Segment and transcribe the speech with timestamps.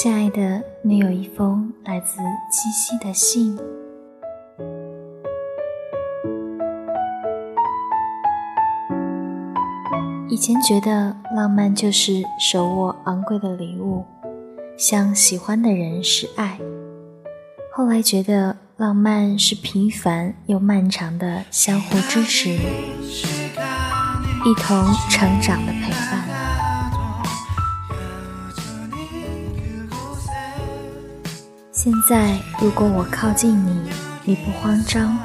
[0.00, 2.20] 亲爱的，你有一封来自
[2.52, 3.58] 七夕的信。
[10.28, 14.04] 以前觉得浪漫就是手握昂贵的礼物，
[14.76, 16.60] 向喜欢的人示爱。
[17.72, 25.97] 后来觉得浪漫是平凡又漫长的相互支持，一同成长的陪伴
[31.90, 33.90] 现在，如果我靠近你，
[34.22, 35.16] 你不慌张；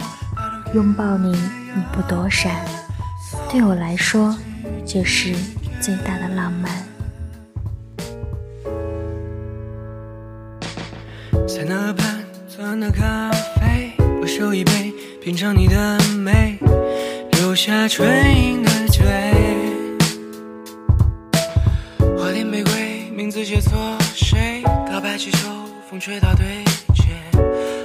[0.74, 2.64] 拥抱你，你不躲闪，
[3.52, 4.34] 对我来说，
[4.86, 5.36] 就是
[5.82, 6.72] 最大的浪漫。
[11.46, 12.24] 在那盘
[12.56, 13.92] 端的咖啡，
[14.22, 16.58] 我手一杯，品尝你的美，
[17.34, 19.04] 留下唇印的嘴。
[22.18, 24.64] 花店玫瑰，名字写错谁？
[24.90, 25.50] 告白气球。
[25.93, 27.05] 风吹到对街，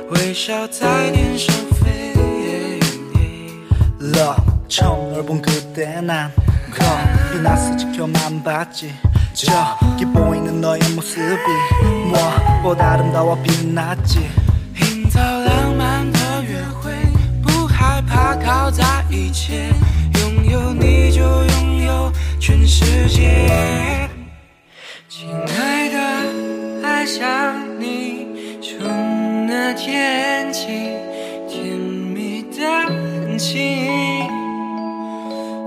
[0.09, 2.13] 微笑在天上飞。
[4.01, 6.31] Love 처음 널본 그때 난
[6.75, 8.93] 겁이 나서 지켜만 봤지
[9.33, 11.23] 저기 보이는 너의 모습이
[12.07, 14.19] 무엇보다 아름다워 빛났지
[14.81, 16.93] 营造浪漫的约会，
[17.41, 19.71] 不害怕靠在一起，
[20.19, 23.96] 拥有你就拥有全世界。
[30.07, 30.67] 天气，
[31.49, 33.59] 甜蜜的很轻。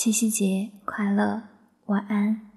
[0.02, 1.44] 七夕节快乐，
[1.86, 2.51] 晚安。